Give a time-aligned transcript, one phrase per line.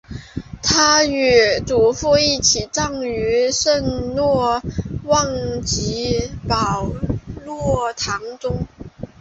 [0.63, 1.29] 他与
[1.63, 4.59] 祖父一起葬于圣若
[5.03, 6.85] 望及保
[7.45, 8.65] 禄堂中。